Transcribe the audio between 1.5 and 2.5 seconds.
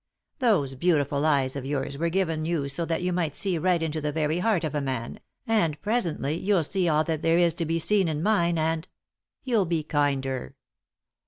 of yours were given